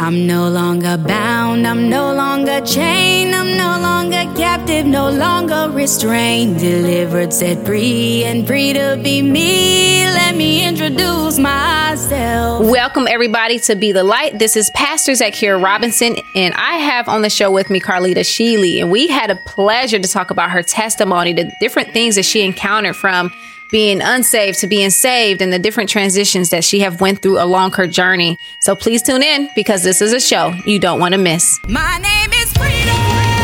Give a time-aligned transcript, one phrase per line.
[0.00, 6.60] I'm no longer bound, I'm no longer chained, I'm no longer captive, no longer restrained.
[6.60, 10.04] Delivered, set free, and free to be me.
[10.04, 12.64] Let me introduce myself.
[12.64, 14.38] Welcome, everybody, to Be the Light.
[14.38, 18.80] This is Pastor Zakiya Robinson, and I have on the show with me Karlyta Sheely.
[18.80, 22.42] And we had a pleasure to talk about her testimony, the different things that she
[22.44, 23.32] encountered from
[23.70, 27.72] being unsaved to being saved and the different transitions that she have went through along
[27.72, 28.38] her journey.
[28.60, 31.58] So please tune in because this is a show you don't want to miss.
[31.68, 33.37] My name is Freedom.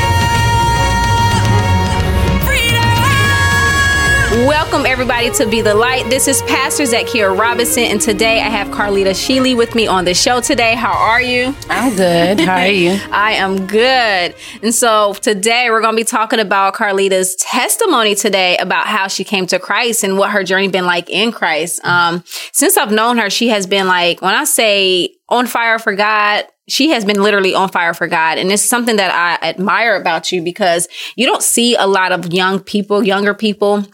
[4.45, 6.11] Welcome everybody to Be the Light.
[6.11, 10.13] This is Pastor Zakiya Robinson, and today I have Karlyta Sheely with me on the
[10.13, 10.75] show today.
[10.75, 11.55] How are you?
[11.71, 12.41] I'm good.
[12.41, 12.91] How are you?
[13.11, 14.35] I am good.
[14.63, 19.25] And so today we're going to be talking about Karlyta's testimony today about how she
[19.25, 21.83] came to Christ and what her journey been like in Christ.
[21.83, 25.95] Um, since I've known her, she has been like, when I say on fire for
[25.95, 28.37] God, she has been literally on fire for God.
[28.37, 32.31] And it's something that I admire about you because you don't see a lot of
[32.31, 33.87] young people, younger people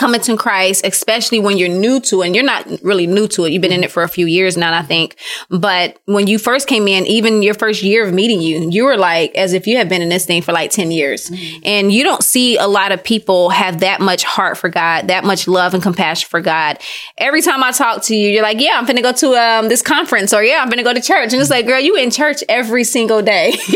[0.00, 2.26] coming to Christ, especially when you're new to it.
[2.26, 3.52] And you're not really new to it.
[3.52, 5.16] You've been in it for a few years now, I think.
[5.50, 8.96] But when you first came in, even your first year of meeting you, you were
[8.96, 11.28] like as if you had been in this thing for like 10 years.
[11.28, 11.60] Mm-hmm.
[11.64, 15.22] And you don't see a lot of people have that much heart for God, that
[15.22, 16.78] much love and compassion for God.
[17.18, 19.68] Every time I talk to you, you're like, yeah, I'm going to go to um,
[19.68, 21.34] this conference or yeah, I'm going to go to church.
[21.34, 23.50] And it's like, girl, you in church every single day.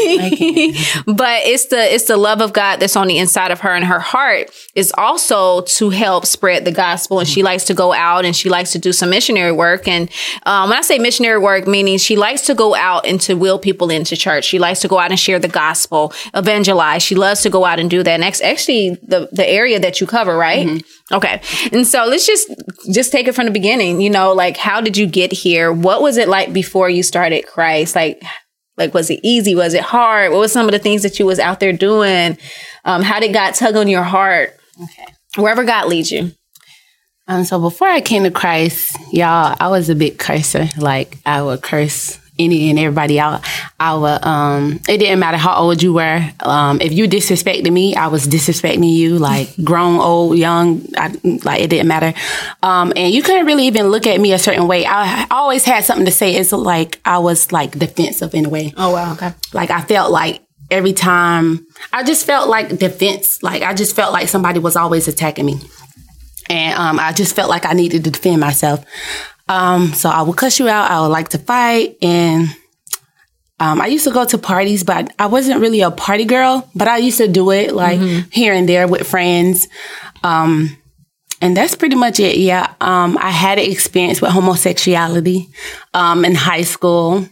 [1.07, 3.85] but it's the, it's the love of God that's on the inside of her and
[3.85, 7.19] her heart is also to help help spread the gospel.
[7.19, 9.89] And she likes to go out and she likes to do some missionary work.
[9.89, 10.09] And
[10.47, 13.59] um, when I say missionary work, meaning she likes to go out and to will
[13.59, 14.45] people into church.
[14.45, 17.03] She likes to go out and share the gospel, evangelize.
[17.03, 18.13] She loves to go out and do that.
[18.13, 20.67] And that's actually the, the area that you cover, right?
[20.67, 21.15] Mm-hmm.
[21.17, 21.41] Okay.
[21.73, 22.49] And so let's just,
[22.93, 24.01] just take it from the beginning.
[24.01, 25.73] You know, like, how did you get here?
[25.73, 27.97] What was it like before you started Christ?
[27.97, 28.23] Like,
[28.77, 29.55] like, was it easy?
[29.55, 30.31] Was it hard?
[30.31, 32.39] What was some of the things that you was out there doing?
[32.85, 34.57] Um, how did God tug on your heart?
[34.81, 36.33] Okay wherever God leads you.
[37.27, 40.69] Um, so before I came to Christ, y'all, I was a big cursor.
[40.77, 43.47] Like I would curse any and everybody out.
[43.79, 46.31] I would, um, it didn't matter how old you were.
[46.41, 51.63] Um, if you disrespected me, I was disrespecting you, like grown, old, young, I, like
[51.63, 52.13] it didn't matter.
[52.63, 54.85] Um, and you couldn't really even look at me a certain way.
[54.85, 56.35] I always had something to say.
[56.35, 58.73] It's like I was like defensive in a way.
[58.77, 59.13] Oh, wow.
[59.13, 59.33] Okay.
[59.53, 63.43] Like I felt like every time I just felt like defense.
[63.43, 65.61] Like I just felt like somebody was always attacking me.
[66.51, 68.85] And um, I just felt like I needed to defend myself.
[69.49, 70.91] Um, so I would cuss you out.
[70.91, 71.97] I would like to fight.
[72.03, 72.49] And
[73.61, 76.89] um, I used to go to parties, but I wasn't really a party girl, but
[76.89, 78.31] I used to do it like mm-hmm.
[78.31, 79.69] here and there with friends.
[80.23, 80.77] Um,
[81.41, 82.39] and that's pretty much it.
[82.39, 82.75] Yeah.
[82.81, 85.49] Um, I had an experience with homosexuality
[85.93, 87.27] um, in high school.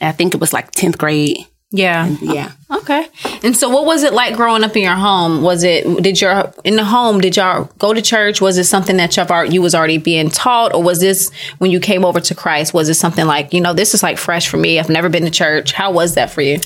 [0.00, 1.46] I think it was like 10th grade.
[1.72, 2.06] Yeah.
[2.06, 2.52] And, yeah.
[2.70, 3.06] Okay.
[3.42, 5.42] And so what was it like growing up in your home?
[5.42, 8.40] Was it did your in the home did y'all go to church?
[8.40, 11.70] Was it something that you were you was already being taught or was this when
[11.70, 14.48] you came over to Christ was it something like, you know, this is like fresh
[14.48, 14.78] for me.
[14.78, 15.72] I've never been to church.
[15.72, 16.60] How was that for you?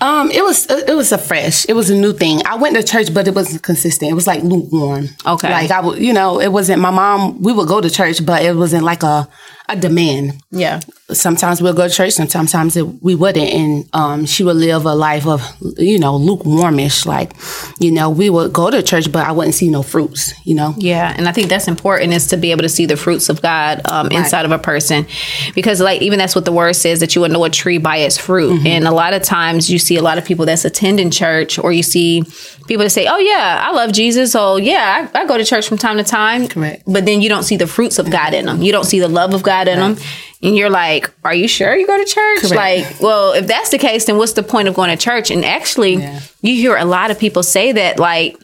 [0.00, 1.66] Um, it was it was a fresh.
[1.68, 2.42] It was a new thing.
[2.46, 4.10] I went to church, but it wasn't consistent.
[4.10, 5.08] It was like lukewarm.
[5.24, 6.82] Okay, like I would, you know, it wasn't.
[6.82, 9.26] My mom, we would go to church, but it wasn't like a
[9.68, 10.40] a demand.
[10.50, 10.80] Yeah.
[11.10, 13.48] Sometimes we'll go to church, and sometimes it, we wouldn't.
[13.48, 15.42] And um, she would live a life of,
[15.78, 17.06] you know, lukewarmish.
[17.06, 17.32] Like,
[17.78, 20.74] you know, we would go to church, but I wouldn't see no fruits, you know?
[20.76, 21.14] Yeah.
[21.16, 23.80] And I think that's important is to be able to see the fruits of God
[23.90, 24.18] um, right.
[24.18, 25.06] inside of a person.
[25.54, 27.98] Because, like, even that's what the word says that you would know a tree by
[27.98, 28.52] its fruit.
[28.52, 28.66] Mm-hmm.
[28.66, 31.72] And a lot of times you see a lot of people that's attending church or
[31.72, 32.22] you see
[32.66, 34.34] people that say, oh, yeah, I love Jesus.
[34.34, 36.48] Oh, yeah, I, I go to church from time to time.
[36.48, 36.82] Correct.
[36.86, 38.60] But then you don't see the fruits of God in them.
[38.60, 39.96] You don't see the love of God God in right.
[39.96, 40.04] them.
[40.42, 42.40] And you're like, are you sure you go to church?
[42.40, 42.54] Correct.
[42.54, 45.30] Like, well, if that's the case, then what's the point of going to church?
[45.30, 46.20] And actually, yeah.
[46.42, 48.36] you hear a lot of people say that, like,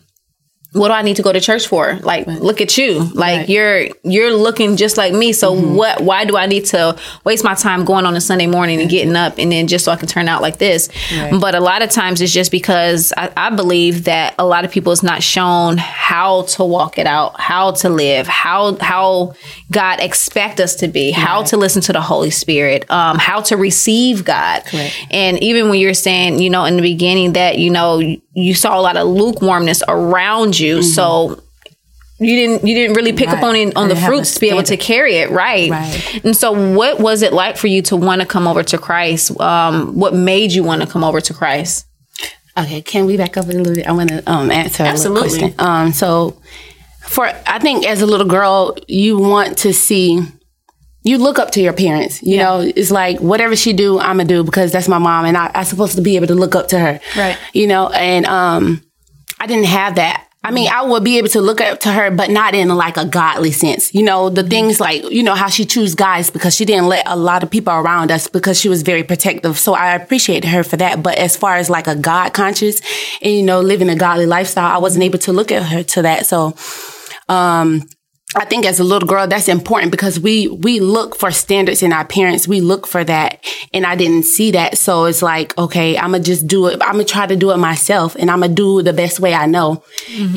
[0.72, 1.96] what do I need to go to church for?
[1.96, 2.40] Like, right.
[2.40, 3.04] look at you.
[3.12, 3.48] Like right.
[3.48, 5.34] you're you're looking just like me.
[5.34, 5.74] So mm-hmm.
[5.74, 6.00] what?
[6.00, 9.14] Why do I need to waste my time going on a Sunday morning and getting
[9.14, 10.88] up and then just so I can turn out like this?
[11.14, 11.38] Right.
[11.38, 14.70] But a lot of times it's just because I, I, believe that a lot of
[14.70, 19.34] people is not shown how to walk it out, how to live, how how
[19.70, 23.58] God expect us to be, how to listen to the Holy Spirit, um, how to
[23.58, 24.62] receive God.
[25.10, 28.00] And even when you're saying, you know, in the beginning that you know
[28.34, 30.78] you saw a lot of lukewarmness around you.
[30.78, 30.88] Mm-hmm.
[30.88, 31.42] So
[32.22, 33.38] you didn't you didn't really pick right.
[33.38, 35.70] up on it, on the fruits to be able to carry it right.
[35.70, 38.78] right and so what was it like for you to want to come over to
[38.78, 41.86] christ um, what made you want to come over to christ
[42.56, 45.92] okay can we back up a little bit i want to um, answer absolutely um,
[45.92, 46.40] so
[47.00, 50.20] for i think as a little girl you want to see
[51.04, 52.22] you look up to your parents.
[52.22, 52.42] You Yeah.
[52.44, 55.50] know, it's like whatever she do, I'm gonna do because that's my mom, and I,
[55.54, 57.00] I'm supposed to be able to look up to her.
[57.16, 57.36] Right.
[57.52, 58.82] You know, and um,
[59.40, 60.26] I didn't have that.
[60.44, 62.96] I mean, I would be able to look up to her, but not in like
[62.96, 63.94] a godly sense.
[63.94, 67.04] You know, the things like, you know, how she chose guys because she didn't let
[67.06, 69.56] a lot of people around us because she was very protective.
[69.56, 71.00] So I appreciate her for that.
[71.00, 72.80] But as far as like a God conscious
[73.22, 76.02] and, you know, living a godly lifestyle, I wasn't able to look at her to
[76.02, 76.26] that.
[76.26, 76.56] So,
[77.28, 77.88] um,
[78.34, 81.92] I think as a little girl, that's important because we, we look for standards in
[81.92, 82.48] our parents.
[82.48, 83.44] We look for that.
[83.74, 84.78] And I didn't see that.
[84.78, 86.80] So it's like, okay, I'm going to just do it.
[86.82, 89.20] I'm going to try to do it myself and I'm going to do the best
[89.20, 89.84] way I know.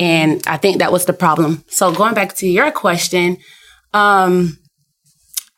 [0.00, 1.64] And I think that was the problem.
[1.68, 3.38] So going back to your question,
[3.94, 4.58] um,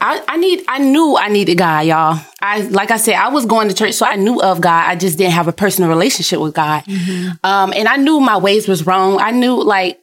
[0.01, 2.21] I, I need I knew I needed God, y'all.
[2.41, 4.89] I like I said, I was going to church, so I knew of God.
[4.89, 6.85] I just didn't have a personal relationship with God.
[7.43, 9.19] Um, and I knew my ways was wrong.
[9.19, 10.01] I knew like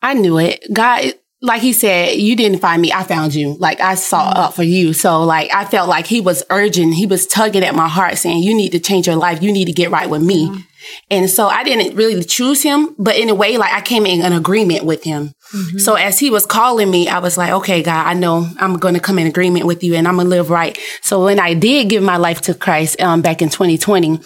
[0.00, 0.64] I knew it.
[0.72, 1.12] God
[1.42, 3.56] like he said, you didn't find me, I found you.
[3.58, 4.92] Like I saw up for you.
[4.92, 8.42] So like I felt like he was urging, he was tugging at my heart saying,
[8.42, 9.42] you need to change your life.
[9.42, 10.64] You need to get right with me.
[11.10, 14.22] And so I didn't really choose him, but in a way, like I came in
[14.22, 15.34] an agreement with him.
[15.78, 18.94] So as he was calling me, I was like, okay, God, I know I'm going
[18.94, 20.78] to come in agreement with you and I'm going to live right.
[21.02, 24.20] So when I did give my life to Christ, um, back in 2020,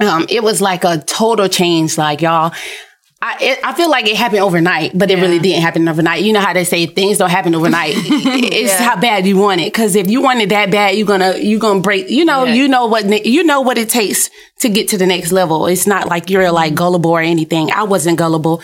[0.00, 1.96] um, it was like a total change.
[1.98, 2.52] Like y'all,
[3.26, 6.22] I, it, I feel like it happened overnight, but it really didn't happen overnight.
[6.22, 7.94] You know how they say things don't happen overnight.
[7.96, 8.82] it's Yeah.
[8.90, 9.72] how bad you want it.
[9.72, 12.52] Cause if you want it that bad, you're gonna, you're gonna break, you know, Yeah.
[12.52, 14.28] you know what, you know what it takes
[14.60, 15.66] to get to the next level.
[15.68, 17.70] It's not like you're like gullible or anything.
[17.72, 18.60] I wasn't gullible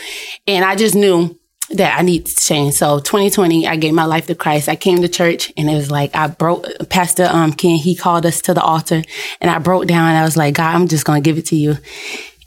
[0.47, 1.39] and I just knew
[1.71, 2.75] that I need to change.
[2.75, 4.69] So 2020, I gave my life to Christ.
[4.69, 8.27] I came to church and it was like, I broke, Pastor, um, Ken, he called
[8.27, 9.03] us to the altar
[9.41, 11.47] and I broke down and I was like, God, I'm just going to give it
[11.47, 11.79] to you.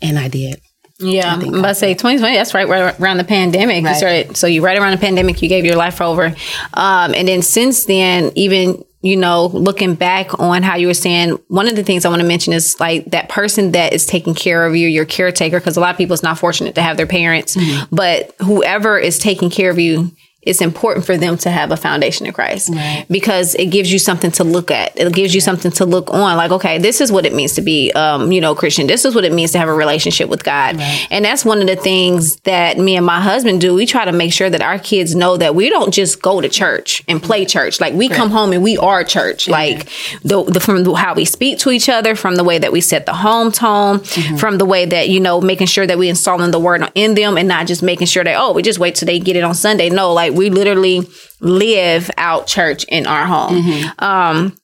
[0.02, 0.62] And I did.
[1.04, 2.36] Yeah, I'm about to say 2020.
[2.36, 3.84] That's right, right around the pandemic.
[3.84, 3.96] Right.
[3.96, 6.34] started, so you right around the pandemic, you gave your life over,
[6.74, 11.32] um, and then since then, even you know, looking back on how you were saying,
[11.50, 14.34] one of the things I want to mention is like that person that is taking
[14.34, 16.96] care of you, your caretaker, because a lot of people is not fortunate to have
[16.96, 17.94] their parents, Mm-hmm.
[17.94, 20.12] but whoever is taking care of you.
[20.46, 23.06] It's important for them to have a foundation in Christ Right.
[23.10, 24.98] because it gives you something to look at.
[25.00, 26.38] It gives you something to look on.
[26.38, 28.88] Like, okay, this is what it means to be, um, you know, Christian.
[28.88, 30.78] This is what it means to have a relationship with God.
[31.10, 33.74] And that's one of the things that me and my husband do.
[33.74, 36.50] We try to make sure that our kids know that we don't just go to
[36.50, 37.80] church and play church.
[37.80, 39.48] Like we come home and we are church.
[39.48, 39.90] Like
[40.24, 42.82] the, the from the, how we speak to each other, from the way that we
[42.82, 44.00] set the home tone,
[44.38, 47.38] from the way that you know making sure that we installing the word in them
[47.38, 49.54] and not just making sure that oh we just wait till they get it on
[49.56, 49.90] Sunday.
[49.90, 51.08] No, like we literally
[51.40, 53.92] live out church in our home.
[54.00, 54.58] Um,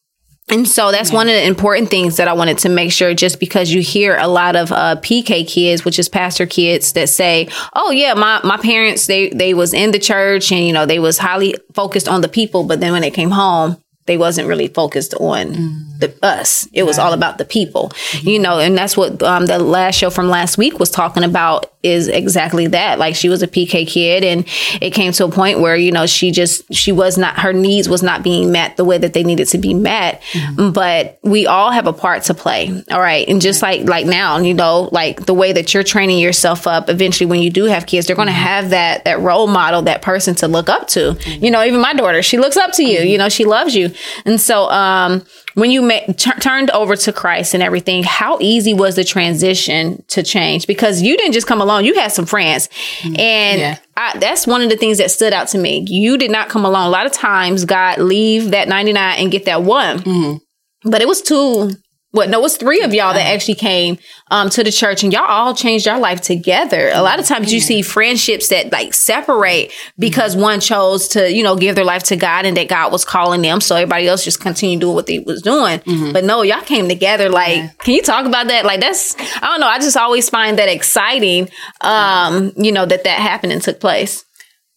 [0.52, 3.40] and so that's one of the important things that I wanted to make sure just
[3.40, 7.48] because you hear a lot of uh, PK kids, which is pastor kids that say,
[7.74, 11.00] "Oh yeah, my my parents they they was in the church and you know they
[11.00, 13.78] was highly focused on the people, but then when they came home,
[14.08, 15.52] they wasn't really focused on
[16.00, 16.68] the us.
[16.74, 17.92] It was all about the people,
[18.22, 21.72] you know, and that's what um, the last show from last week was talking about
[21.82, 23.00] is exactly that.
[23.00, 24.46] Like she was a PK kid and
[24.82, 27.88] it came to a point where, you know, she just, she was not, her needs
[27.88, 30.22] was not being met the way that they needed to be met.
[30.34, 30.72] Mm-hmm.
[30.72, 32.84] But we all have a part to play.
[32.92, 33.28] All right.
[33.30, 36.90] And just like, like now, you know, like the way that you're training yourself up,
[36.90, 38.44] eventually when you do have kids, they're going to mm-hmm.
[38.44, 41.18] have that, that role model, that person to look up to.
[41.26, 43.08] You know, even my daughter, she looks up to you, mm-hmm.
[43.08, 43.92] you know, she loves you.
[44.26, 45.24] And so, um,
[45.60, 50.04] when you ma- tur turned over to Christ and everything, how easy was the transition
[50.08, 50.68] to change?
[50.68, 52.70] Because you didn't just come along; you had some friends,
[53.00, 53.20] mm-hmm.
[53.20, 53.78] and Yeah.
[53.98, 55.86] I, that's one of the things that stood out to me.
[55.88, 56.88] You did not come along.
[56.88, 60.90] A lot of times, God leave that ninety nine and get that one, mm-hmm.
[60.90, 61.72] but it was two.
[62.12, 62.30] What?
[62.30, 64.00] No, it was three of y'all that actually came
[64.32, 66.90] um, to the church, and y'all all changed your life together.
[66.92, 71.44] A lot of times, you see friendships that like separate because one chose to, you
[71.44, 74.24] know, give their life to God, and that God was calling them, so everybody else
[74.24, 75.82] just continued doing what they was doing.
[76.12, 77.30] But no, y'all came together.
[77.30, 78.66] Like, can you talk about that?
[78.66, 79.68] Like, that's I don't know.
[79.68, 81.50] I just always find that exciting.
[81.82, 84.26] Um, you know that that happened and took place.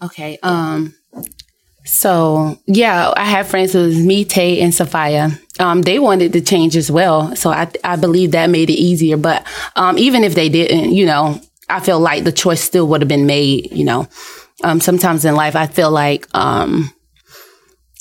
[0.02, 0.38] Okay.
[0.42, 0.94] Um.
[1.84, 3.74] So yeah, I have friends.
[3.74, 5.30] It was me, Tay, and Sophia.
[5.58, 9.16] Um, they wanted to change as well, so I I believe that made it easier.
[9.16, 9.46] But
[9.76, 13.08] um, even if they didn't, you know, I feel like the choice still would have
[13.08, 13.72] been made.
[13.72, 14.08] You know,
[14.62, 16.92] um, sometimes in life, I feel like um,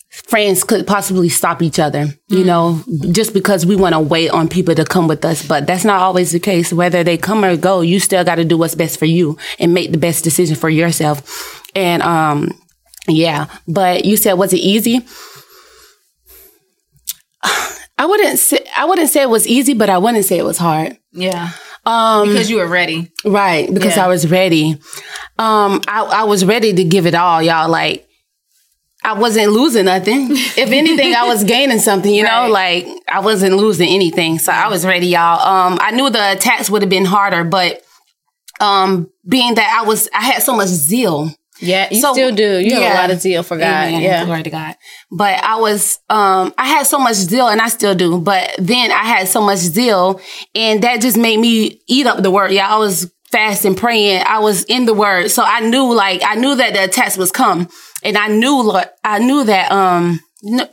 [0.10, 2.08] friends could possibly stop each other.
[2.28, 5.66] You know, just because we want to wait on people to come with us, but
[5.66, 6.72] that's not always the case.
[6.72, 9.74] Whether they come or go, you still got to do what's best for you and
[9.74, 11.64] make the best decision for yourself.
[11.76, 12.61] And um,
[13.08, 15.05] yeah, but you said was it easy?
[17.98, 20.58] I wouldn't say I wouldn't say it was easy, but I wouldn't say it was
[20.58, 20.98] hard.
[21.12, 21.50] Yeah,
[21.86, 23.12] Um, because you were ready.
[23.25, 24.05] right, because Yeah.
[24.05, 24.79] I was ready.
[25.38, 27.70] Um, I, I was ready to give it all, y'all.
[27.70, 28.08] Like
[29.03, 30.27] I wasn't losing nothing.
[30.31, 32.86] If anything, I was gaining something, you know, Right.
[32.86, 34.39] like I wasn't losing anything.
[34.39, 35.39] So I was ready, y'all.
[35.46, 37.81] Um, I knew the attacks would have been harder, but,
[38.60, 41.31] um, being that I was, I had so much zeal.
[41.62, 42.60] Yeah, you So- still do.
[42.60, 43.88] You have a lot of zeal for God.
[43.88, 44.01] Amen.
[44.01, 44.25] Yeah.
[44.25, 44.75] Glory to God.
[45.12, 48.91] But I was, um, I had so much zeal and I still do, but then
[48.91, 50.20] I had so much zeal
[50.56, 52.51] and that just made me eat up the word.
[52.51, 52.68] Yeah.
[52.74, 54.24] I was fasting, praying.
[54.27, 55.30] I was in the word.
[55.32, 57.70] So I knew like, I knew that the attacks was come
[58.03, 60.20] and I knew, Lord, I knew that, um,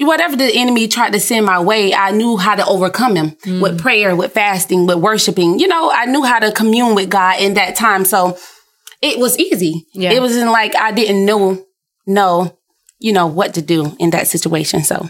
[0.00, 3.78] whatever the enemy tried to send my way, I knew how to overcome him with
[3.78, 5.59] prayer, with fasting, with worshiping.
[5.59, 8.07] You know, I knew how to commune with God in that time.
[8.07, 8.38] So
[9.02, 9.87] it was easy.
[9.93, 10.12] Yeah.
[10.12, 11.64] It wasn't like I didn't know,
[12.07, 12.59] know,
[12.99, 14.83] you know, what to do in that situation.
[14.85, 15.09] So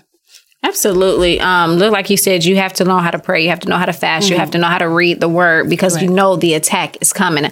[0.63, 1.41] Absolutely.
[1.41, 3.43] Um, look, like you said, you have to know how to pray.
[3.43, 4.29] You have to know how to fast.
[4.29, 7.13] You have to know how to read the word because you know the attack is
[7.13, 7.45] coming.
[7.45, 7.49] I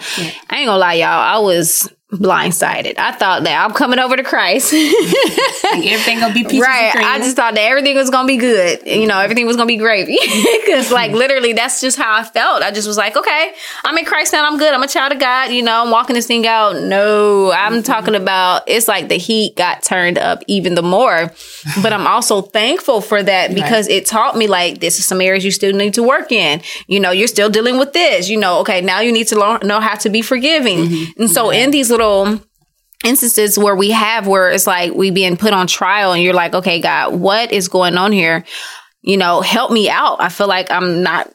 [0.57, 1.09] ain't gonna lie, y'all.
[1.09, 2.95] I was blindsided.
[2.99, 4.73] I thought that I'm coming over to Christ.
[4.73, 6.93] everything gonna be right.
[6.95, 8.87] I just thought that everything was gonna be good.
[8.87, 10.17] You know, everything was gonna be gravy.
[10.65, 12.63] Because like literally, that's just how I felt.
[12.63, 13.53] I just was like, okay,
[13.85, 14.47] I'm in Christ now.
[14.47, 14.73] I'm good.
[14.73, 15.51] I'm a child of God.
[15.51, 16.81] You know, I'm walking this thing out.
[16.81, 17.83] No, I'm mm-hmm.
[17.83, 18.63] talking about.
[18.69, 21.33] It's like the heat got turned up even the more.
[21.83, 25.45] But I'm also thankful for that because it taught me like this is some areas
[25.45, 26.63] you still need to work in.
[26.87, 28.29] You know, you're still dealing with this.
[28.29, 30.79] You know, okay, now you need to learn, know how to be forgiving.
[30.79, 31.23] Mm-hmm.
[31.23, 32.41] And so in these little
[33.05, 36.55] instances where we have where it's like we being put on trial and you're like,
[36.55, 38.45] okay, God, what is going on here?
[39.03, 40.21] You know, help me out.
[40.21, 41.31] I feel like I'm not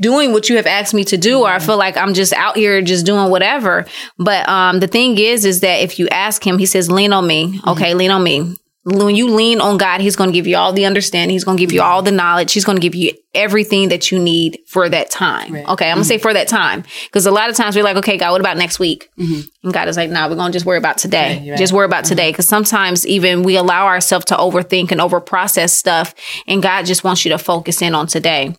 [0.00, 2.56] doing what you have asked me to do or I feel like I'm just out
[2.56, 3.86] here just doing whatever.
[4.18, 7.26] But um the thing is is that if you ask him, he says lean on
[7.26, 7.60] me.
[7.66, 8.54] Okay, lean on me.
[8.84, 11.34] When you lean on God, he's going to give you all the understanding.
[11.34, 12.52] He's going to give you all the knowledge.
[12.52, 15.56] He's going to give you everything that you need for that time.
[15.56, 15.90] Okay.
[15.90, 16.22] I'm going to say mm-hmm.
[16.22, 16.84] for that time.
[17.06, 19.08] Because a lot of times we're like, okay, God, what about next week?
[19.18, 19.40] Mm-hmm.
[19.64, 21.54] And God is like, nah, we're going to just worry about today.
[21.56, 22.10] Just worry about mm-hmm.
[22.10, 22.30] today.
[22.30, 26.14] Because sometimes even we allow ourselves to overthink and overprocess stuff.
[26.46, 28.54] And God just wants you to focus in on today.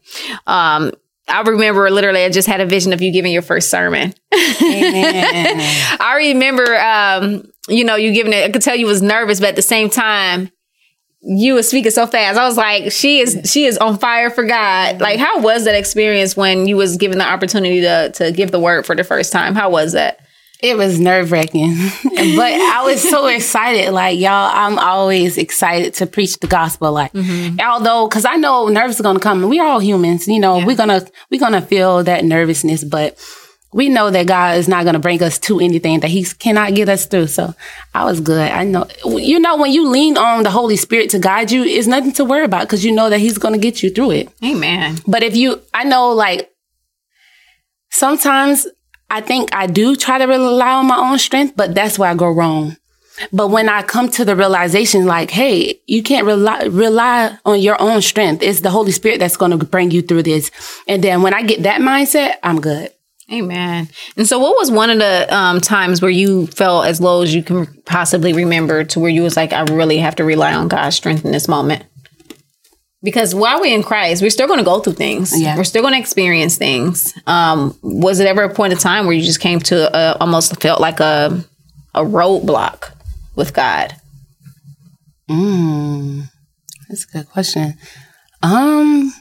[0.48, 0.92] Um,
[1.28, 4.14] I remember literally, I just had a vision of you giving your first sermon.
[4.32, 9.50] I remember, um, you know, you giving it, I could tell you was nervous, but
[9.50, 10.52] at the same time,
[11.22, 12.38] you were speaking so fast.
[12.38, 15.02] I was like, she is, she is on fire for God.
[15.02, 18.60] Like, how was that experience when you was given the opportunity to, to give the
[18.60, 19.56] word for the first time?
[19.56, 20.20] How was that?
[20.62, 23.92] It was nerve wracking, but I was so excited.
[23.92, 26.92] Like y'all, I'm always excited to preach the gospel.
[26.92, 27.60] Like, mm-hmm.
[27.60, 29.48] although, because I know nerves are gonna come.
[29.50, 30.66] We are all humans, you know.
[30.66, 33.20] We're gonna we're gonna feel that nervousness, but
[33.74, 36.88] we know that God is not gonna bring us to anything that He cannot get
[36.88, 37.28] us through.
[37.28, 37.54] So
[37.94, 38.50] I was good.
[38.50, 41.86] I know, you know, when you lean on the Holy Spirit to guide you, it's
[41.86, 44.30] nothing to worry about because you know that He's gonna get you through it.
[44.42, 45.00] Amen.
[45.06, 46.50] But if you, I know like
[47.92, 48.66] sometimes
[49.10, 52.16] I think I do try to rely on my own strength, but that's where I
[52.16, 52.78] go wrong.
[53.32, 57.82] But when I come to the realization, like, hey, you can't rely, rely on your
[57.82, 58.44] own strength.
[58.44, 60.52] It's the Holy Spirit that's going to bring you through this.
[60.88, 62.92] And then when I get that mindset, I'm good.
[63.32, 63.90] Amen.
[64.18, 67.34] And so, what was one of the um, times where you felt as low as
[67.34, 70.68] you can possibly remember to where you was like, I really have to rely on
[70.68, 71.86] God's strength in this moment?
[73.06, 75.32] Because while we're in Christ, we're still going to go through things.
[75.40, 75.56] Yeah.
[75.56, 77.14] We're still going to experience things.
[77.28, 80.60] Um, was it ever a point of time where you just came to a, almost
[80.62, 81.44] felt like a
[81.94, 82.92] a roadblock
[83.36, 83.96] with God?
[85.30, 86.24] Mm,
[86.90, 87.76] that's a good question.
[88.44, 89.14] Um,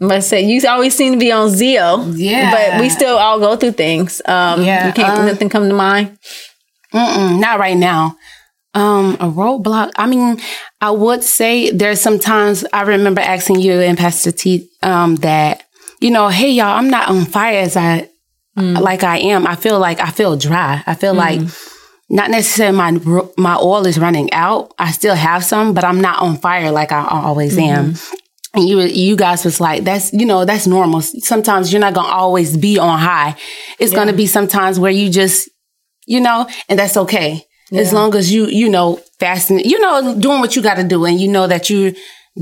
[0.00, 2.12] But say you always seem to be on zeal.
[2.14, 2.50] Yeah.
[2.50, 4.20] But we still all go through things.
[4.26, 6.18] Um, Yeah, You can't uh, nothing come to mind.
[6.92, 8.16] Not right now.
[8.74, 9.92] Um, a roadblock.
[9.96, 10.40] I mean,
[10.80, 15.62] I would say there's sometimes I remember asking you and Pastor T, um, that,
[16.00, 18.10] you know, hey y'all, I'm not on fire as I,
[18.56, 19.46] like I am.
[19.46, 20.82] I feel like I feel dry.
[20.86, 21.40] I feel like
[22.10, 22.90] not necessarily my,
[23.36, 24.74] my oil is running out.
[24.78, 27.94] I still have some, but I'm not on fire like I always am.
[28.54, 31.00] And you, you guys was like, that's, you know, that's normal.
[31.00, 33.36] Sometimes you're not going to always be on high.
[33.80, 35.48] It's going to be sometimes where you just,
[36.06, 37.44] you know, and that's okay.
[37.76, 41.04] As long as you, you know, fasting, you know, doing what you got to do
[41.04, 41.92] and you know that you're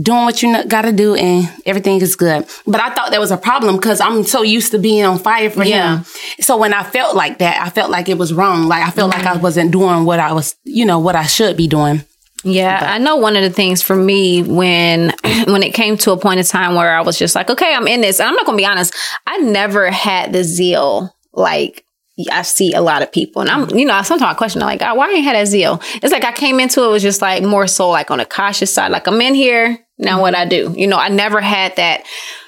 [0.00, 2.46] doing what you got to do and everything is good.
[2.66, 5.50] But I thought that was a problem because I'm so used to being on fire
[5.50, 5.98] for Yeah.
[5.98, 6.04] him.
[6.40, 8.68] So when I felt like that, I felt like it was wrong.
[8.68, 11.56] Like I felt like I wasn't doing what I was, you know, what I should
[11.56, 12.04] be doing.
[12.44, 15.10] Yeah, I know one of the things for me when
[15.46, 17.86] when it came to a point in time where I was just like, okay, I'm
[17.86, 18.18] in this.
[18.18, 18.92] And I'm not gonna be honest,
[19.28, 21.84] I never had the zeal like
[22.30, 23.42] I see a lot of people.
[23.42, 23.78] And I'm, mm-hmm.
[23.78, 25.80] you know, sometimes I question like, God, why I ain't had that zeal?
[26.02, 28.72] It's like I came into it was just like more so like on a cautious
[28.72, 28.90] side.
[28.90, 30.74] Like I'm in here, now what I do.
[30.76, 32.04] You know, I never had that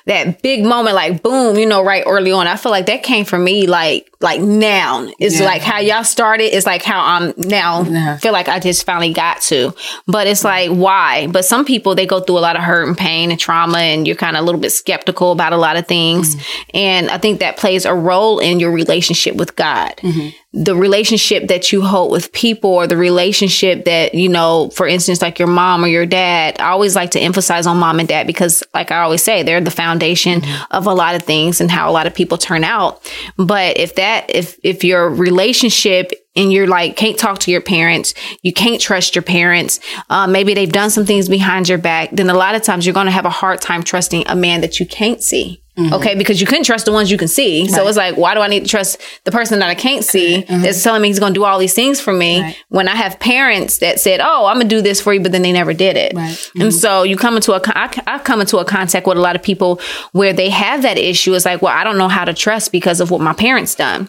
[0.07, 2.47] that big moment like boom, you know, right early on.
[2.47, 5.07] I feel like that came from me like like now.
[5.19, 5.47] It's Yeah.
[5.47, 8.17] like how y'all started, it's like how I'm now Yeah.
[8.19, 9.75] feel like I just finally got to.
[10.07, 11.27] But it's like why?
[11.29, 14.07] But some people they go through a lot of hurt and pain and trauma and
[14.07, 16.37] you're kind of a little bit skeptical about a lot of things.
[16.37, 16.77] Mm-hmm.
[16.77, 20.29] And I think that plays a role in your relationship with God mm-hmm.
[20.55, 25.21] The relationship that you hold with people or the relationship that you know for instance
[25.21, 28.27] like your mom or your dad i always like to emphasize on mom and dad
[28.27, 31.91] because like i always say they're the foundation of a lot of things and how
[31.91, 33.11] a lot of people turn out.
[33.37, 38.15] But if that if if your relationship and you're like can't talk to your parents
[38.43, 39.79] you can't trust your parents
[40.11, 42.95] uh, maybe they've done some things behind your back then a lot of times you're
[42.95, 45.93] going to have a hard time trusting a man that you can't see Mm-hmm.
[45.95, 47.67] Okay, because you couldn't trust the ones you can see.
[47.67, 50.37] So it's like, why do I need to trust the person that I can't see
[50.37, 50.53] mm-hmm.
[50.53, 50.63] mm-hmm.
[50.63, 52.57] that's telling me he's going to do all these things for me Right.
[52.69, 55.43] when I have parents that said, "Oh, I'm gonna do this for you," but then
[55.43, 56.15] they never did it.
[56.15, 56.51] Right.
[56.61, 59.35] And so you come into a, I, I've come into a contact with a lot
[59.35, 59.81] of people
[60.13, 61.35] where they have that issue.
[61.35, 64.09] It's like, well, I don't know how to trust because of what my parents done.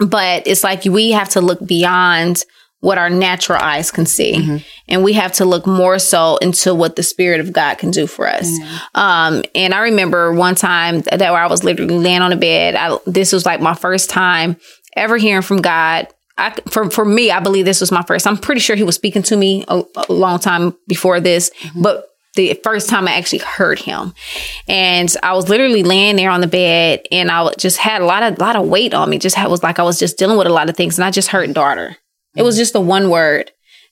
[0.00, 2.44] But it's like we have to look beyond
[2.80, 4.36] what our natural eyes can see.
[4.36, 4.56] Mm-hmm.
[4.88, 8.06] And we have to look more so into what the Spirit of God can do
[8.06, 8.48] for us.
[8.48, 9.00] Mm-hmm.
[9.00, 12.76] Um, and I remember one time that where I was literally laying on the bed.
[12.76, 14.56] I, this was like my first time
[14.96, 16.08] ever hearing from God.
[16.36, 18.26] I, for for me, I believe this was my first.
[18.26, 21.82] I'm pretty sure He was speaking to me a, a long time before this, mm-hmm.
[21.82, 22.04] but
[22.36, 24.14] the first time I actually heard Him,
[24.68, 28.22] and I was literally laying there on the bed, and I just had a lot
[28.22, 29.18] of lot of weight on me.
[29.18, 31.10] Just had, was like I was just dealing with a lot of things, and I
[31.10, 31.96] just heard daughter.
[32.36, 33.50] It was just the one word.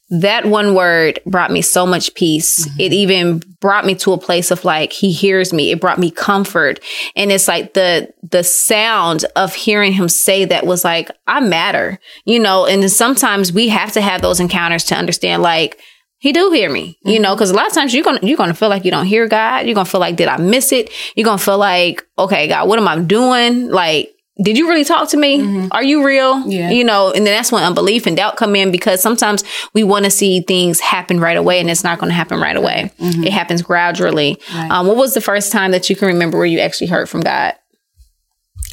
[0.09, 2.65] That one word brought me so much peace.
[2.65, 2.81] Mm-hmm.
[2.81, 5.73] It even brought me to a place of like, he hears me.
[5.73, 6.79] It brought me comfort.
[7.17, 11.99] And it's like the, the sound of hearing him say that was like, I matter,
[12.25, 15.81] you know, and sometimes we have to have those encounters to understand like,
[16.19, 17.23] he do hear me, you mm-hmm.
[17.23, 19.29] know, because a lot of times you're gonna you're gonna feel like you don't hear
[19.29, 19.67] God.
[19.67, 20.91] You're gonna feel like did I miss it?
[21.15, 23.69] You're gonna feel like okay, God, what am I doing?
[23.69, 25.69] Like, did you really talk to me?
[25.71, 26.47] Are you real?
[26.47, 26.71] Yeah.
[26.71, 30.05] You know, and then that's when unbelief and doubt come in because sometimes we want
[30.05, 32.93] to see things happen right away, and it's not going to happen right away.
[32.99, 34.39] It happens gradually.
[34.55, 37.23] Um, what was the first time that you can remember where you actually heard from
[37.23, 37.55] God?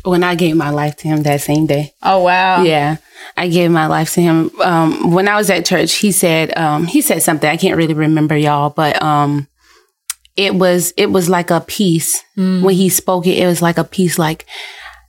[0.04, 1.94] When I gave my life to him that same day.
[2.04, 2.62] Oh wow!
[2.64, 2.98] Yeah,
[3.38, 4.52] I gave my life to him.
[4.62, 7.94] Um, when I was at church, he said um, he said something I can't really
[7.94, 9.48] remember, y'all, but um,
[10.36, 13.38] it was it was like a peace when he spoke it.
[13.38, 14.46] It was like a piece, like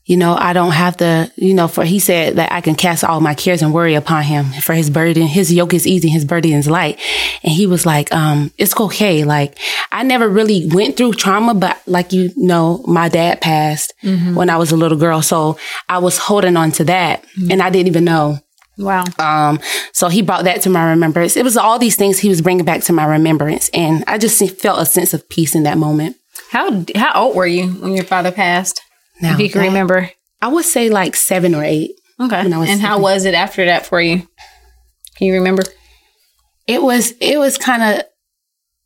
[0.07, 3.05] you know, I don't have to, you know, for he said that I can cast
[3.05, 5.27] all my cares and worry upon him for his burden.
[5.27, 7.01] His yoke is easy, his burden is light.
[7.43, 9.25] And he was like, um, it's okay.
[9.25, 9.59] Like
[9.93, 13.95] I never really went through trauma, but like you know, my dad passed
[14.35, 15.23] when I was a little girl.
[15.23, 18.39] So I was holding on to that and I didn't even know.
[18.77, 19.05] Wow.
[19.19, 19.61] Um,
[19.93, 21.37] so he brought that to my remembrance.
[21.37, 23.71] It was all these things he was bringing back to my remembrance.
[23.73, 26.17] And I just felt a sense of peace in that moment.
[26.51, 28.81] How how old were you when your father passed?
[29.21, 30.11] Now if you can that- remember.
[30.43, 31.93] I would say like seven or eight.
[32.21, 32.43] Okay.
[32.43, 34.29] when I was and how was it after that for you?
[35.17, 35.63] Can you remember?
[36.67, 38.07] It was it was kind of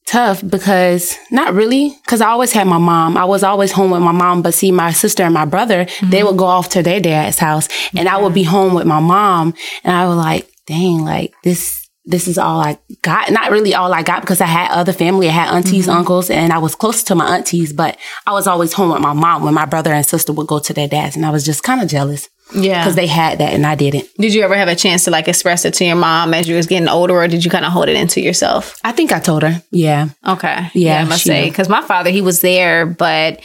[0.06, 3.16] tough because not really because I always had my mom.
[3.16, 6.22] I was always home with my mom, but see my sister and my brother, they
[6.22, 6.38] would mm-hmm.
[6.38, 9.94] go off to their dad's house and I would be home with my mom and
[9.94, 13.30] I was like, dang, like this this is all I got.
[13.30, 15.28] Not really all I got because I had other family.
[15.28, 18.72] I had aunties, uncles, and I was close to my aunties, but I was always
[18.72, 21.26] home with my mom when my brother and sister would go to their dads and
[21.26, 22.82] I was just kind of jealous Yeah.
[22.82, 24.08] because they had that and I didn't.
[24.16, 26.56] Did you ever have a chance to like express it to your mom as you
[26.56, 28.74] was getting older, or did you kind of hold it into yourself?
[28.82, 30.08] I think I told her, yeah.
[30.26, 30.70] Okay.
[30.72, 33.40] Yeah, I must say because my father he was there, but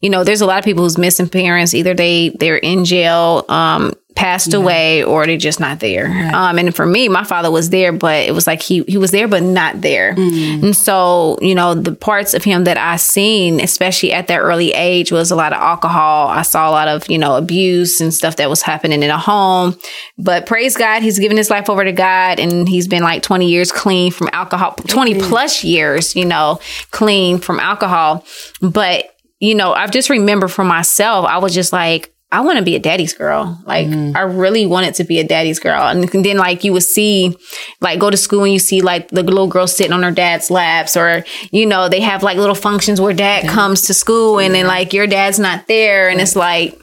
[0.00, 1.74] you know, there's a lot of people who's missing parents.
[1.74, 6.06] Either they they're in jail, um, passed away, or they're just not there.
[6.34, 9.10] Um, and for me, my father was there, but it was like he he was
[9.10, 10.14] there, but not there.
[10.14, 10.62] Mm.
[10.64, 14.72] And so you know, the parts of him that I seen, especially at that early
[14.72, 16.28] age, was a lot of alcohol.
[16.28, 19.18] I saw a lot of you know abuse and stuff that was happening in a
[19.18, 19.76] home.
[20.18, 23.48] But praise God, he's given his life over to God, and he's been like 20
[23.48, 26.58] years clean from alcohol, 20 plus years, you know,
[26.90, 28.24] clean from alcohol.
[28.62, 32.64] But you know, I just remember for myself, I was just like, I want to
[32.64, 33.62] be a daddy's girl.
[33.66, 34.16] Like, mm.
[34.16, 35.82] I really wanted to be a daddy's girl.
[35.82, 37.36] And then, like, you would see,
[37.80, 40.50] like, go to school and you see, like, the little girl sitting on her dad's
[40.50, 44.54] laps, or, you know, they have, like, little functions where dad comes to school and
[44.54, 46.08] then, like, your dad's not there.
[46.08, 46.76] And it's like,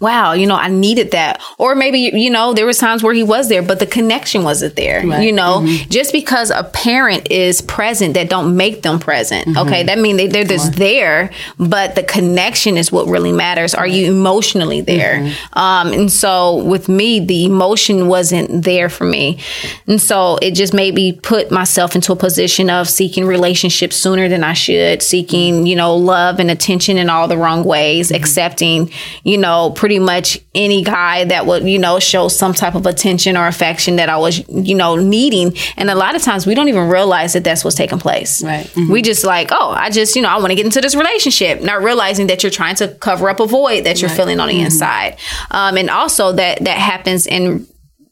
[0.00, 1.42] wow, you know, I needed that.
[1.58, 4.74] Or maybe, you know, there was times where he was there, but the connection wasn't
[4.74, 5.06] there.
[5.06, 5.22] Right.
[5.22, 5.90] You know, mm-hmm.
[5.90, 9.46] just because a parent is present that don't make them present.
[9.46, 9.68] Mm-hmm.
[9.68, 9.82] Okay.
[9.82, 13.74] That means they, they're just there, but the connection is what really matters.
[13.74, 15.18] Are you emotionally there?
[15.18, 15.58] Mm-hmm.
[15.58, 19.38] Um, and so with me, the emotion wasn't there for me.
[19.86, 24.30] And so it just made me put myself into a position of seeking relationships sooner
[24.30, 28.16] than I should, seeking, you know, love and attention in all the wrong ways, mm-hmm.
[28.16, 28.90] accepting,
[29.24, 33.36] you know, pretty much any guy that would, you know, show some type of attention
[33.36, 35.56] or affection that I was, you know, needing.
[35.76, 38.42] And a lot of times we don't even realize that that's what's taking place.
[38.42, 38.66] Right.
[38.66, 38.92] Mm-hmm.
[38.92, 41.62] We just like, oh, I just, you know, I want to get into this relationship,
[41.62, 44.16] not realizing that you're trying to cover up a void that you're right.
[44.16, 44.66] feeling on the mm-hmm.
[44.66, 45.18] inside.
[45.50, 47.66] Um, and also that that happens in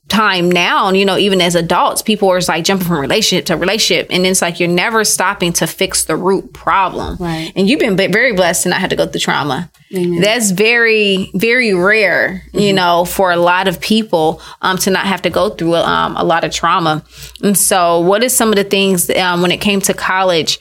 [0.09, 4.07] time now, you know, even as adults, people are like jumping from relationship to relationship.
[4.11, 7.17] And it's like you're never stopping to fix the root problem.
[7.21, 7.53] Right.
[7.55, 9.71] And you've been very blessed to not have to go through trauma.
[9.95, 10.21] Amen.
[10.21, 12.59] That's very, very rare, mm-hmm.
[12.59, 16.17] you know, for a lot of people um, to not have to go through um,
[16.17, 17.05] a lot of trauma.
[17.43, 20.59] And so, what is some of the things um, when it came to college?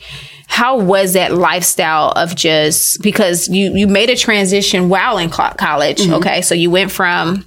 [0.49, 5.97] How was that lifestyle of just because you you made a transition while in college?
[5.97, 6.13] Mm-hmm.
[6.13, 7.43] Okay, so you went from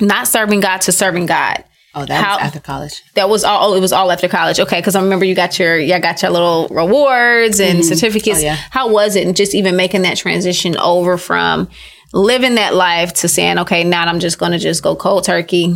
[0.00, 1.64] not serving God to serving God.
[1.94, 3.02] Oh, that How, was after college.
[3.14, 3.72] That was all.
[3.72, 4.60] Oh, it was all after college.
[4.60, 7.88] Okay, because I remember you got your, yeah, got your little rewards and mm-hmm.
[7.88, 8.40] certificates.
[8.40, 8.56] Oh, yeah.
[8.70, 9.26] How was it?
[9.26, 11.70] And just even making that transition over from
[12.12, 15.74] living that life to saying, okay, now I'm just going to just go cold turkey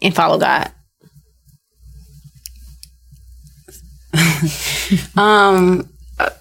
[0.00, 0.70] and follow God.
[5.16, 5.88] um.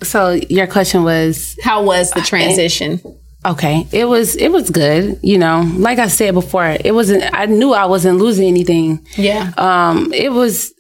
[0.04, 3.02] So your question was, how was the transition?
[3.46, 5.20] Okay, it was it was good.
[5.24, 7.24] You know, like I said before, it wasn't.
[7.34, 9.06] I knew I wasn't losing anything.
[9.16, 9.54] Yeah.
[9.58, 10.74] Um, it was.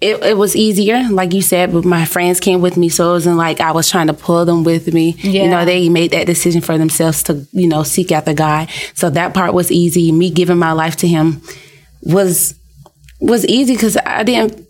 [0.00, 3.12] It, it was easier, like you said, but my friends came with me, so it
[3.14, 5.16] wasn't like I was trying to pull them with me.
[5.18, 5.42] Yeah.
[5.42, 8.70] You know, they made that decision for themselves to, you know, seek after God.
[8.94, 10.12] So that part was easy.
[10.12, 11.42] Me giving my life to Him
[12.00, 12.54] was
[13.20, 14.67] was easy because I didn't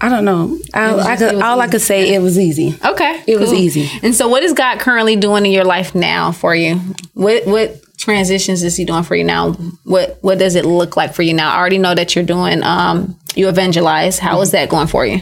[0.00, 0.58] I don't know.
[0.74, 1.60] I, I could, all easy.
[1.60, 2.76] I could say it was easy.
[2.84, 3.40] Okay, it cool.
[3.40, 3.90] was easy.
[4.02, 6.76] And so, what is God currently doing in your life now for you?
[7.14, 9.52] What what transitions is He doing for you now?
[9.84, 11.52] What what does it look like for you now?
[11.52, 12.62] I already know that you're doing.
[12.62, 14.20] Um, you evangelize.
[14.20, 14.42] How mm-hmm.
[14.42, 15.20] is that going for you?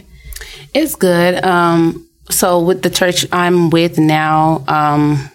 [0.75, 1.43] It's good.
[1.43, 5.31] Um, so with the church I'm with now, um,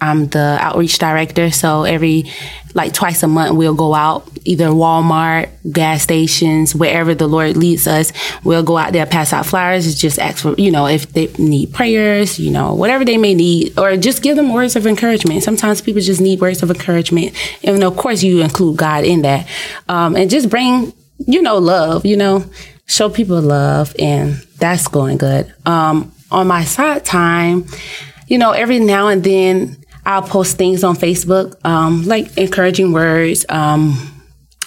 [0.00, 1.50] I'm the outreach director.
[1.50, 2.30] So every
[2.74, 7.86] like twice a month we'll go out either Walmart, gas stations, wherever the Lord leads
[7.86, 8.12] us.
[8.44, 11.72] We'll go out there, pass out flyers, just ask for, you know, if they need
[11.72, 15.42] prayers, you know, whatever they may need, or just give them words of encouragement.
[15.42, 17.34] Sometimes people just need words of encouragement.
[17.64, 19.48] And of course you include God in that.
[19.88, 20.92] Um, and just bring,
[21.26, 22.44] you know, love, you know,
[22.86, 25.52] show people love and that's going good.
[25.66, 27.66] Um, on my side time,
[28.28, 29.76] you know, every now and then
[30.08, 33.94] I'll post things on Facebook, um, like encouraging words, um,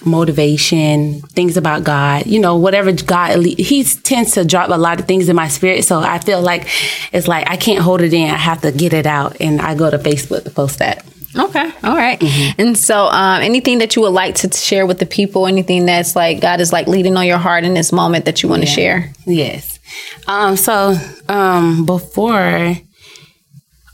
[0.06, 5.06] motivation, things about God, you know, whatever God, he tends to drop a lot of
[5.06, 5.84] things in my spirit.
[5.84, 6.68] So I feel like
[7.12, 8.30] it's like I can't hold it in.
[8.30, 9.36] I have to get it out.
[9.40, 11.04] And I go to Facebook to post that.
[11.36, 11.72] Okay.
[11.82, 12.20] All right.
[12.20, 12.60] mm-hmm.
[12.60, 16.14] And so, um, anything that you would like to share with the people, anything that's
[16.14, 18.68] like God is like leading on your heart in this moment that you want to
[18.68, 18.74] yeah.
[18.74, 19.12] share?
[19.26, 19.80] Yes.
[20.28, 20.94] Um, so,
[21.28, 22.76] um, before,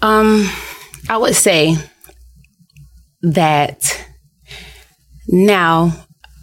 [0.03, 0.51] um,
[1.09, 1.77] I would say
[3.23, 4.07] that
[5.27, 5.93] now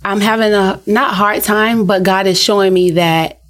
[0.04, 3.41] I'm having a not hard time, but God is showing me that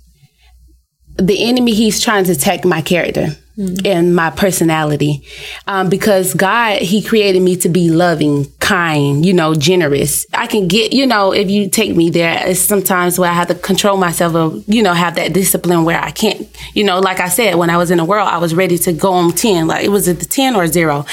[1.17, 3.85] the enemy he's trying to attack my character mm-hmm.
[3.85, 5.23] and my personality.
[5.67, 10.25] Um, because God, He created me to be loving, kind, you know, generous.
[10.33, 13.47] I can get, you know, if you take me there, it's sometimes where I have
[13.47, 17.19] to control myself or, you know, have that discipline where I can't, you know, like
[17.19, 19.67] I said, when I was in the world, I was ready to go on 10,
[19.67, 21.05] like it was at the 10 or zero.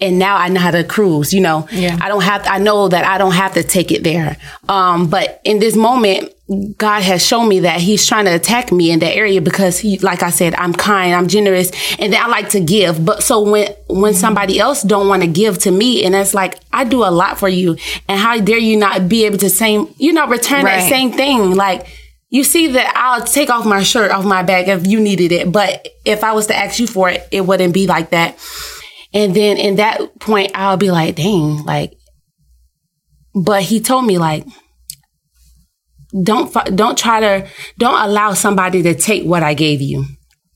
[0.00, 1.98] And now I know how to cruise, you know, yeah.
[2.00, 4.36] I don't have, I know that I don't have to take it there.
[4.68, 6.32] Um, but in this moment,
[6.76, 9.98] God has shown me that he's trying to attack me in that area because he,
[9.98, 13.04] like I said, I'm kind, I'm generous, and I like to give.
[13.04, 14.20] But so when, when mm-hmm.
[14.20, 17.38] somebody else don't want to give to me, and it's like, I do a lot
[17.38, 17.76] for you,
[18.08, 20.80] and how dare you not be able to same, you know, return right.
[20.80, 21.54] that same thing?
[21.54, 21.86] Like,
[22.30, 25.52] you see that I'll take off my shirt off my back if you needed it.
[25.52, 28.38] But if I was to ask you for it, it wouldn't be like that.
[29.12, 31.92] And then in that point, I'll be like, dang, like,
[33.34, 34.46] but he told me like,
[36.22, 40.06] don't don't try to don't allow somebody to take what I gave you.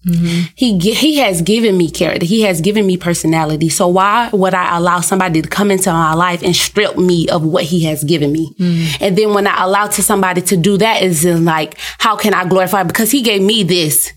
[0.07, 0.53] Mm-hmm.
[0.55, 2.27] He he has given me character.
[2.27, 3.71] He has given me personality.
[3.71, 7.43] So why would I allow somebody to come into my life and strip me of
[7.43, 8.55] what he has given me?
[8.59, 9.05] Mm-hmm.
[9.05, 12.47] And then when I allow to somebody to do that, is like, how can I
[12.47, 12.83] glorify?
[12.83, 14.13] Because he gave me this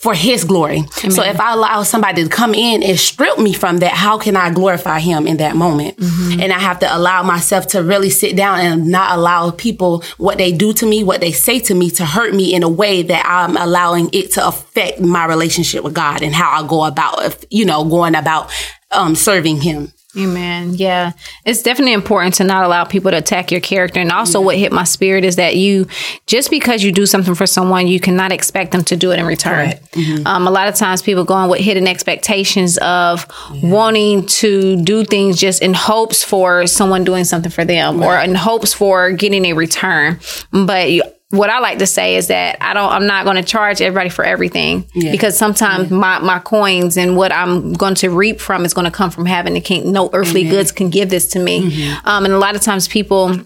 [0.00, 0.78] for his glory.
[0.78, 1.10] Amen.
[1.10, 4.34] So if I allow somebody to come in and strip me from that, how can
[4.34, 5.98] I glorify him in that moment?
[5.98, 6.40] Mm-hmm.
[6.40, 10.38] And I have to allow myself to really sit down and not allow people what
[10.38, 13.02] they do to me, what they say to me to hurt me in a way
[13.02, 17.44] that I'm allowing it to affect my relationship with God and how I go about,
[17.50, 18.50] you know, going about
[18.92, 19.92] um, serving him.
[20.16, 20.74] Amen.
[20.74, 21.12] Yeah.
[21.44, 24.00] It's definitely important to not allow people to attack your character.
[24.00, 24.46] And also, yeah.
[24.46, 25.86] what hit my spirit is that you,
[26.26, 29.26] just because you do something for someone, you cannot expect them to do it in
[29.26, 29.70] return.
[29.92, 30.26] Mm-hmm.
[30.26, 33.70] Um, a lot of times, people go on with hidden expectations of yeah.
[33.70, 38.06] wanting to do things just in hopes for someone doing something for them right.
[38.06, 40.18] or in hopes for getting a return.
[40.52, 43.42] But you, what I like to say is that I don't, I'm not going to
[43.42, 45.12] charge everybody for everything yeah.
[45.12, 45.96] because sometimes yeah.
[45.96, 49.26] my, my coins and what I'm going to reap from is going to come from
[49.26, 49.92] having the king.
[49.92, 50.50] No earthly mm-hmm.
[50.50, 51.70] goods can give this to me.
[51.70, 52.08] Mm-hmm.
[52.08, 53.36] Um, and a lot of times people,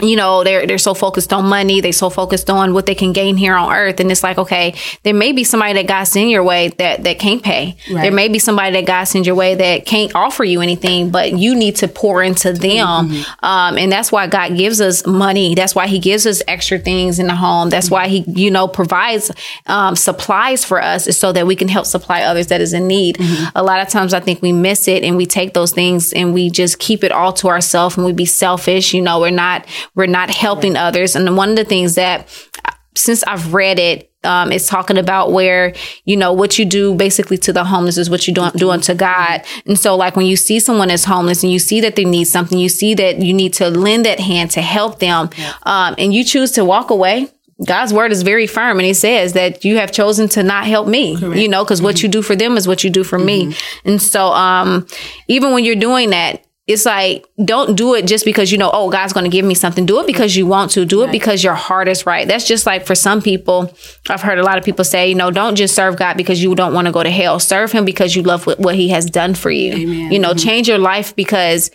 [0.00, 3.12] you know they're they're so focused on money they're so focused on what they can
[3.12, 6.30] gain here on earth and it's like okay there may be somebody that god send
[6.30, 8.02] your way that that can't pay right.
[8.02, 11.32] there may be somebody that god sends your way that can't offer you anything but
[11.32, 13.44] you need to pour into them mm-hmm.
[13.44, 17.18] um, and that's why god gives us money that's why he gives us extra things
[17.18, 17.96] in the home that's mm-hmm.
[17.96, 19.30] why he you know provides
[19.66, 22.86] um, supplies for us is so that we can help supply others that is in
[22.86, 23.44] need mm-hmm.
[23.54, 26.32] a lot of times i think we miss it and we take those things and
[26.32, 29.66] we just keep it all to ourselves and we be selfish you know we're not
[29.94, 31.16] we're not helping others.
[31.16, 32.28] And one of the things that
[32.94, 37.38] since I've read it, um, it's talking about where you know what you do basically
[37.38, 39.42] to the homeless is what you do doing to God.
[39.66, 42.24] And so, like when you see someone is homeless and you see that they need
[42.24, 45.30] something, you see that you need to lend that hand to help them,
[45.64, 47.28] um, and you choose to walk away.
[47.66, 50.86] God's word is very firm, and He says that you have chosen to not help
[50.86, 51.16] me.
[51.16, 51.40] Correct.
[51.40, 51.86] You know, because mm-hmm.
[51.86, 53.50] what you do for them is what you do for mm-hmm.
[53.50, 53.56] me.
[53.84, 54.86] And so, um,
[55.28, 58.90] even when you're doing that, it's like don't do it just because you know oh
[58.90, 61.12] god's going to give me something do it because you want to do it right.
[61.12, 63.72] because your heart is right that's just like for some people
[64.08, 66.54] i've heard a lot of people say you know don't just serve god because you
[66.54, 69.34] don't want to go to hell serve him because you love what, he has done
[69.34, 70.12] for you Amen.
[70.12, 70.38] you know mm-hmm.
[70.38, 71.70] change your life because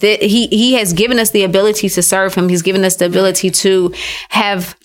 [0.00, 3.50] he he has given us the ability to serve him he's given us the ability
[3.50, 3.92] to
[4.28, 4.77] have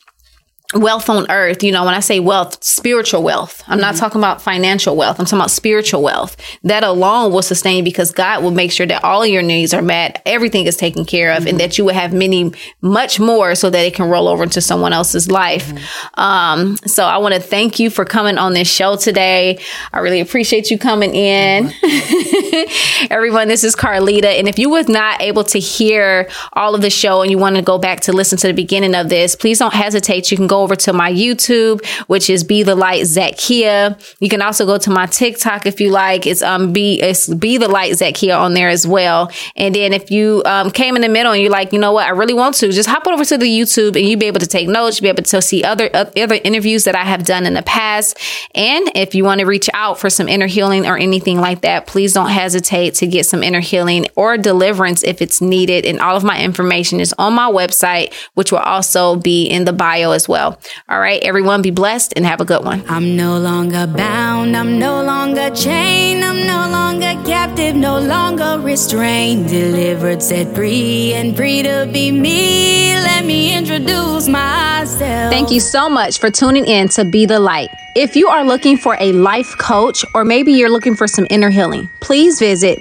[0.74, 3.82] wealth on earth, you know, when I say wealth, spiritual wealth, I'm mm-hmm.
[3.82, 5.20] not talking about financial wealth.
[5.20, 6.38] I'm talking about spiritual wealth.
[6.64, 10.22] That alone will sustain because God will make sure that all your needs are met,
[10.26, 11.50] everything is taken care of, mm-hmm.
[11.50, 14.62] and that you will have many, much more so that it can roll over into
[14.62, 15.68] someone else's life.
[15.68, 16.20] Mm-hmm.
[16.20, 19.60] Um, so I want to thank you for coming on this show today.
[19.92, 21.72] I really appreciate you coming in.
[23.10, 24.40] Everyone, this is Karlyta.
[24.40, 27.56] And if you was not able to hear all of the show and you want
[27.56, 30.32] to go back to listen to the beginning of this, please don't hesitate.
[30.32, 34.00] You can go over to my YouTube, which is Be the Light Zakiya.
[34.20, 36.26] You can also go to my TikTok if you like.
[36.26, 39.32] It's um be it's Be the Light Zakiya on there as well.
[39.56, 42.08] And then if you um came in the middle and you're like, you know what,
[42.08, 44.48] I really want to, just hop over to the YouTube and you'll be able to
[44.48, 45.00] take notes.
[45.00, 47.64] You'll be able to see other uh, other interviews that I have done in the
[47.64, 48.18] past.
[48.56, 51.88] And if you want to reach out for some inner healing or anything like that,
[51.88, 55.86] please don't hesitate to get some inner healing or deliverance if it's needed.
[55.86, 59.74] And all of my information is on my website, which will also be in the
[59.74, 60.53] bio as well.
[60.90, 62.84] All right, everyone be blessed and have a good one.
[62.88, 69.48] I'm no longer bound, I'm no longer chained, I'm no longer captive, no longer restrained,
[69.48, 72.94] delivered, set free, and free to be me.
[72.96, 75.32] Let me introduce myself.
[75.32, 77.70] Thank you so much for tuning in to Be the Light.
[77.96, 81.50] If you are looking for a life coach or maybe you're looking for some inner
[81.50, 82.80] healing, please visit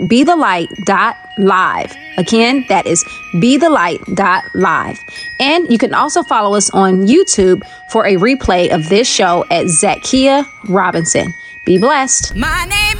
[1.38, 1.96] bethelight.live.
[2.18, 5.04] Again, that is bethelight.live.
[5.40, 9.66] And you can also follow us on YouTube for a replay of this show at
[9.66, 11.34] Zakiya Robinson.
[11.64, 12.34] Be blessed.
[12.34, 12.98] My name